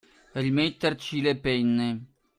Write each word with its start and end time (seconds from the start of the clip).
Rimetterci 0.33 1.21
le 1.21 1.35
penne. 1.39 2.05